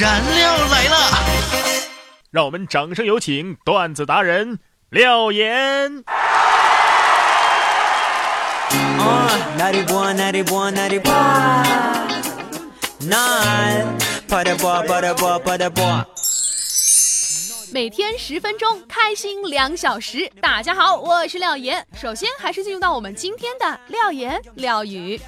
[0.00, 0.96] 燃料来了，
[2.30, 6.04] 让我们掌声有请段子达人廖岩。
[17.72, 20.30] 每天十分钟，开心两小时。
[20.40, 21.84] 大家好，我是廖岩。
[22.00, 25.20] 首先，还是进入到我们今天的廖岩廖语。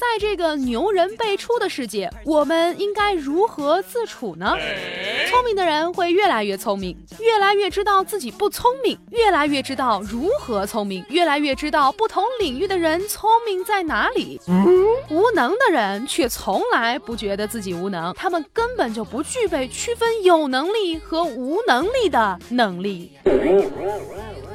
[0.00, 4.56] 在这个牛人辈出的世界，我们应该如何自处呢？
[5.28, 14.40] 聪明的人会越来越聪明，越来越知道自己不聪明，越来越知道如何聪明，越来越知道不同领域的人聪明在哪里。
[15.10, 23.12] 无能的人却从来不觉得自己无能，他们根本就不具备区分有能力和无能力的能力。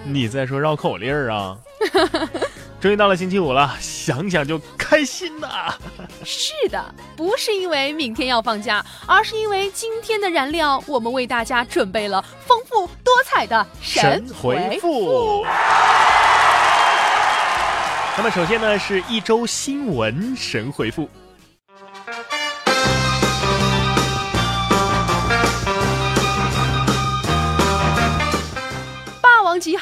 [0.04, 1.56] 你在说绕口令啊？
[2.86, 5.74] 终于到了星期五了，想想就开心呐！
[6.24, 15.44] 是的，不是因为明天要放假，而是因为今天的燃料，我们为大家准备了丰富多彩的神回复。
[18.16, 21.10] 那么首先呢，是一周新闻神回复。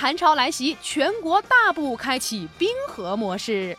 [0.03, 3.77] 寒潮来袭，全国大部开启冰河模式。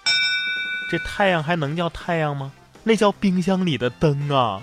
[0.90, 2.50] 这太阳还能叫太阳吗？
[2.82, 4.62] 那叫冰箱里的灯啊！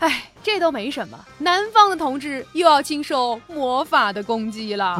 [0.00, 1.16] 哎，这都没什么。
[1.38, 4.98] 南方的同志又要经受魔法的攻击了。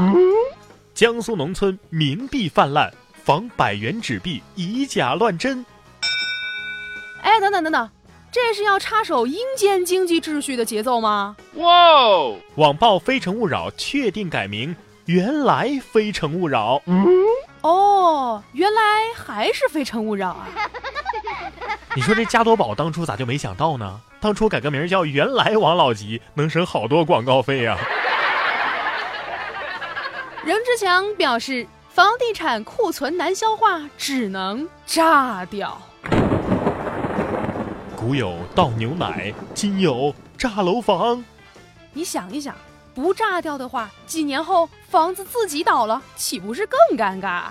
[0.94, 5.66] 江苏农村冥币泛滥，防百元纸币以假乱真。
[7.20, 7.90] 哎，等等等等，
[8.30, 11.34] 这是要插手阴间经济秩序的节奏吗？
[11.54, 11.66] 哇！
[11.66, 14.76] 哦网曝《非诚勿扰》确定改名。
[15.06, 16.80] 原来《非诚勿扰》
[17.60, 18.80] 哦，原来
[19.14, 20.48] 还是《非诚勿扰》啊！
[21.94, 24.00] 你说这加多宝当初咋就没想到呢？
[24.18, 27.76] 当初改个名叫《原来王老吉》，能省好多广告费呀！
[30.42, 35.78] 任志强表示，房地产库存难消化，只能炸掉。
[37.94, 41.22] 古有倒牛奶，今有炸楼房。
[41.92, 42.54] 你想一想。
[42.94, 47.46] 不炸掉的话，几年后房子自己倒了，岂不是更尴尬？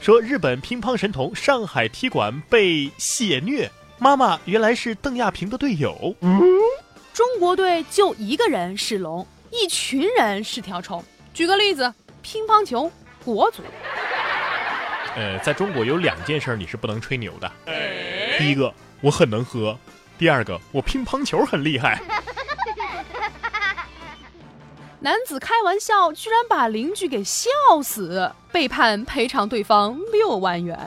[0.00, 6.14] 说日本乒乓神童上海踢馆被血虐，妈妈原来是邓亚萍的队友。
[7.12, 11.02] 中国队就一个人是龙，一群人是条虫。
[11.34, 11.92] 举个例子，
[12.22, 12.90] 乒乓球
[13.24, 13.62] 国足。
[15.16, 17.50] 呃，在中国有两件事你是不能吹牛的。
[18.38, 19.76] 第一个，我很能喝；
[20.18, 22.00] 第二个，我乒乓球很厉害。
[25.02, 27.48] 男子开玩笑，居然把邻居给笑
[27.82, 30.78] 死，被判赔偿对方六万元。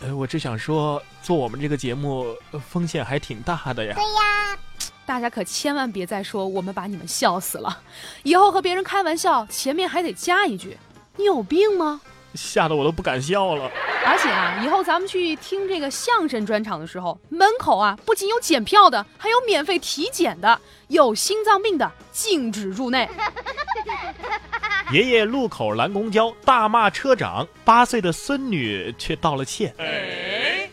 [0.00, 2.26] 呃，我只想说，做我们这个节目
[2.68, 3.94] 风险还挺大的呀。
[3.94, 4.58] 对呀，
[5.06, 7.80] 大家可千万别再说我们把你们笑死了，
[8.22, 10.76] 以后和别人开玩笑，前面还得加一句
[11.16, 12.02] ：“你有病吗？”
[12.34, 13.70] 吓得我都不敢笑了。
[14.06, 23.08] 而且啊，以后咱们去听这个相声专场的时候，门口啊不仅有检票的，还有免费体检的，有心脏病的禁止入内。
[24.90, 29.74] 爷爷路口拦公交，大骂车长，八岁的孙女却道了歉。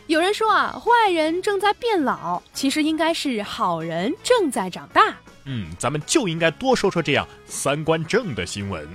[0.06, 5.14] 有人说啊，坏人正在变老，其实应该是好人正在长大。
[5.44, 8.88] 嗯，咱们就应该多说说这样三观正的新闻。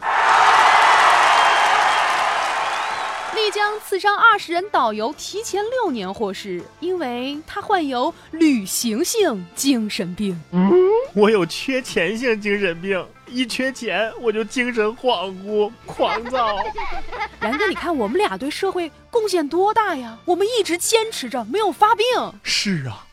[3.51, 10.39] 将刺伤二十人导游提前六年获释，因为他患有旅行性精神病。
[10.51, 10.71] 嗯
[11.13, 16.55] 我有缺钱性精神病，一缺钱我就精神恍惚、狂躁。
[17.41, 20.17] 然哥，你看我们俩对社会贡献多大呀？
[20.23, 22.05] 我们一直坚持着，没有发病。
[22.43, 23.05] 是啊。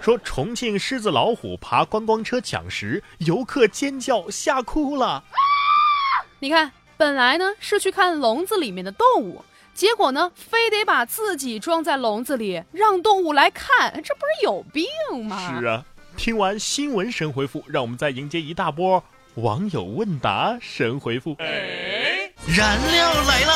[0.00, 5.24] 说重庆狮子老虎爬观光车抢食，游客尖叫吓哭了。
[6.38, 6.70] 你看。
[7.04, 9.44] 本来呢是去看笼子里面的动物，
[9.74, 14.86] 结果呢非得把自己装在笼子里，让动物来看，这不是有病
[15.26, 15.60] 吗？
[15.60, 15.84] 是啊，
[16.16, 19.04] 听完新闻神回复，让我们再迎接一大波
[19.34, 21.36] 网友问答神回复。
[22.46, 23.52] 燃料来了！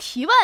[0.00, 0.34] 提问：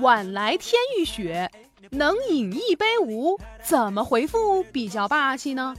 [0.00, 1.50] 晚来天欲雪。
[1.92, 3.40] 能饮一杯无？
[3.64, 5.74] 怎么回复比较霸气呢？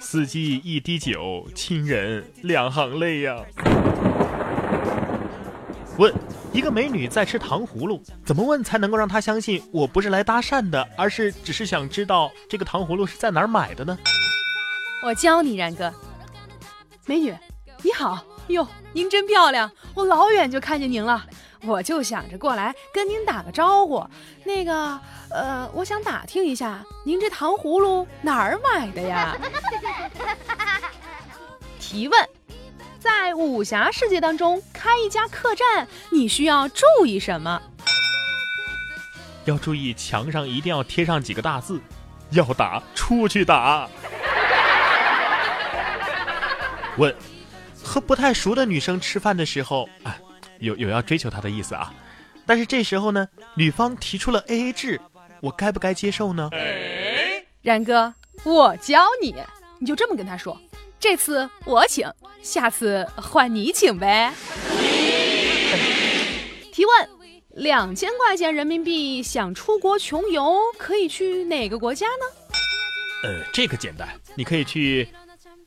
[0.00, 3.36] 四季一滴酒，亲人两行泪呀。
[5.98, 6.12] 问：
[6.52, 13.96] 一个美女在吃糖葫芦，怎么问才能够让她相信我不是来搭讪的，而是只是想知道这个糖葫芦是在哪儿买的呢？
[15.04, 15.92] 我教你，然哥。
[17.04, 17.36] 美女，
[17.82, 21.24] 你好哟，您真漂亮，我老远就看见您了，
[21.64, 24.04] 我就想着过来跟您打个招呼。
[24.44, 25.00] 那个，
[25.30, 29.36] 呃，我想打听一下，您这糖葫芦哪儿买的呀？
[31.78, 32.28] 提问：
[32.98, 37.62] 在武侠世界当中开一家客栈，你需要注意什么？
[39.44, 41.80] 要注意墙上一定要贴上几个大字：
[42.30, 43.88] 要打出去打。
[46.98, 47.14] 问：
[47.92, 50.16] 和不太熟的女生吃饭的时候，啊，
[50.60, 51.92] 有有要追求她的意思啊，
[52.46, 54.98] 但是这时候呢，女方提出了 A A 制，
[55.42, 56.48] 我该不该接受呢？
[57.60, 59.36] 然哥，我教你，
[59.78, 60.58] 你就这么跟他说，
[60.98, 62.10] 这次我请，
[62.40, 64.32] 下次换你请呗。
[66.72, 67.10] 提问：
[67.50, 72.24] 两千块钱人民币想出国穷游，可以去哪个国家呢？
[73.24, 75.06] 呃，这个简单，你可以去。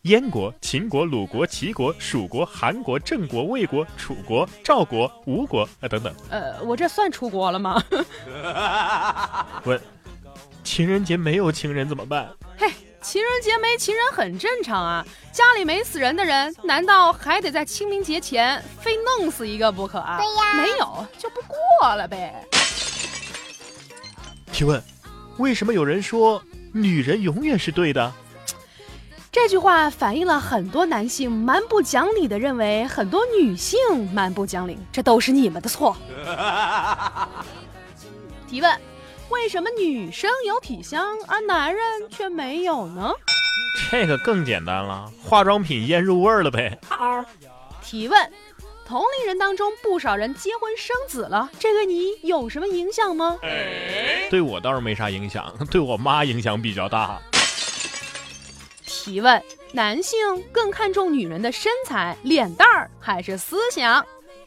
[0.06, 6.14] 燕国、秦国、鲁国、齐国、蜀国、韩国、郑国、魏国、楚国、赵国、吴国啊等等。
[6.30, 7.84] 呃，我这算出国了吗？
[9.64, 9.82] 问，
[10.64, 12.30] 情人节没有情人怎么办？
[12.56, 12.72] 嘿，
[13.02, 15.04] 情人节没情人很正常啊。
[15.32, 20.20] 家里没死人的人，难道还得在清明节前非弄死一个不可啊？
[20.20, 22.46] 对呀，没有就不过了呗。
[24.52, 24.80] 提问，
[25.40, 26.40] 为什么有人说
[26.72, 28.14] 女人永远是对的？
[29.46, 33.80] 这句话反映了很多男性蛮不讲理的认为很多女性
[34.12, 35.96] 蛮不讲理，这都是你们的错。
[38.50, 38.82] 提问：
[39.30, 43.14] 为什么女生有体香而男人却没有呢？
[43.92, 46.80] 这个更简单了，化妆品腌入味儿了呗。
[47.84, 48.32] 提问：
[48.84, 53.38] 同龄人当中不少人结婚生子了，这对你有什么影响吗？
[54.32, 57.22] 对我倒是没啥影响，对我妈影响比较大。
[59.06, 59.40] 提问：
[59.72, 60.18] 男性
[60.52, 64.04] 更看重女人的身材、脸蛋儿还是思想？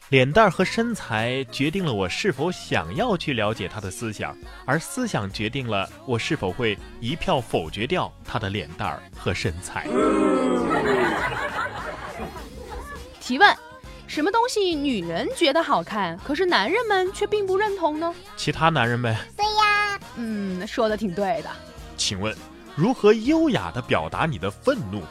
[0.09, 9.87] 脸蛋儿和身材决定了我是否想要去了解他的思想，而思想决定了我是否会一票否决掉他的脸蛋儿和身材。
[13.21, 13.55] 提问：
[14.07, 18.13] 什么东西女人觉得好看，可是男人们却并不认同呢？
[18.35, 19.15] 其他男人呗。
[19.37, 21.49] 对呀，嗯，说的挺对的。
[21.95, 22.35] 请问？
[22.75, 25.01] 如何优雅的表达你的愤怒？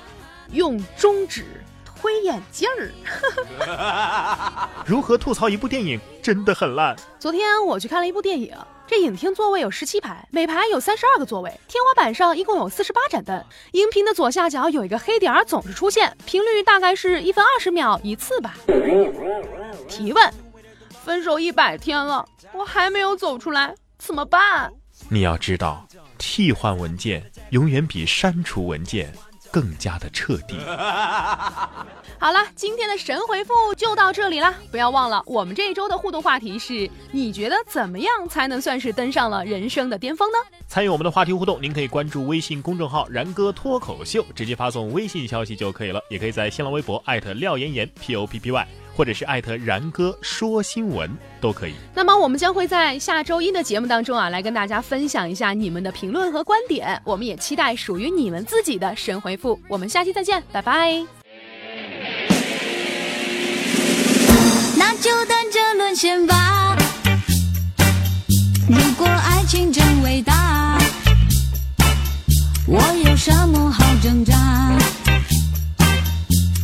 [0.53, 1.45] 用中指
[1.85, 2.91] 推眼镜儿。
[4.87, 6.97] 如何吐槽一部电影真的很烂？
[7.19, 8.57] 昨天我去看了一部电影，
[8.87, 13.45] 这影厅座位有十七排，每排有三十二个座位，天花板上一共有四十八盏灯。
[13.73, 18.55] 荧屏的左下角有一个黑点儿，总是出现，频率大概是一分二十秒一次吧。
[19.89, 20.33] 提问：
[21.05, 22.25] 分手一百天了，
[22.55, 24.73] 我还没有走出来，怎么办？
[25.09, 25.87] 你要知道。
[26.21, 29.15] 替换文件永远比删除文件
[29.53, 30.59] 更加的彻底。
[32.21, 34.53] 好了，今天的神回复就到这里啦！
[34.73, 40.39] 不要忘了，我们这一周的互动话题是：你觉得怎么样才能算是登上了人生的巅峰呢？
[40.67, 46.01] 参与我们的话题互动，您可以关注微信公众号“然哥脱口秀”，直接发送微信消息就可以了。
[46.11, 48.69] 也可以在新浪微博艾特廖妍妍 P O P P Y。
[48.99, 51.09] 或者是艾特然哥说新闻
[51.41, 51.75] 都可以。
[51.95, 57.01] 那么我们将会在下周一的节目当中啊，来跟大家分享一下你们的评论和观点。
[57.05, 59.57] 我们也期待属于你们自己的神回复。
[59.69, 61.01] 我们下期再见，拜拜。
[64.77, 66.77] 那就等着沦陷吧。
[68.69, 70.77] 如果爱情真伟大，
[72.67, 74.35] 我有什么好挣扎？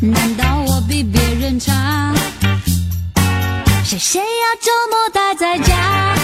[0.02, 2.12] 难道我比别人差？
[3.94, 4.26] 谁谁要
[4.60, 6.16] 周末待在家，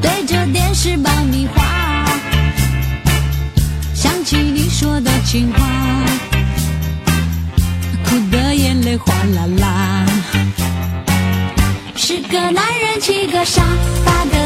[0.00, 2.06] 对着电视爆米花，
[3.94, 5.58] 想起你说的情话，
[8.06, 10.06] 哭的眼泪哗啦啦。
[11.96, 13.62] 十个男人七个傻，
[14.06, 14.43] 八个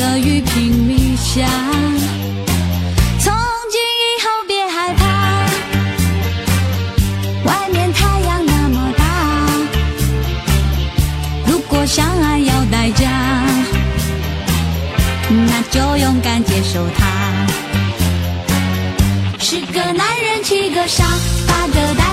[0.00, 1.46] 的雨拼命下
[3.18, 3.30] 从
[3.68, 5.04] 今以后别害怕
[7.44, 9.04] 外面太阳那么大
[11.46, 13.10] 如果相爱要代价
[15.28, 17.06] 那就勇敢接受它。
[19.38, 21.04] 十个男人七个傻
[21.46, 22.04] 八个呆